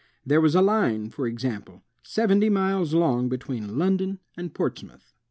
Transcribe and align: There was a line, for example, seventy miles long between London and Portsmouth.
There 0.25 0.41
was 0.41 0.55
a 0.55 0.63
line, 0.63 1.11
for 1.11 1.27
example, 1.27 1.83
seventy 2.01 2.49
miles 2.49 2.91
long 2.95 3.29
between 3.29 3.77
London 3.77 4.17
and 4.35 4.51
Portsmouth. 4.51 5.13